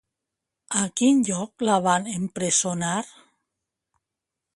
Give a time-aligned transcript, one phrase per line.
[0.83, 2.95] A quin lloc la van empresonar?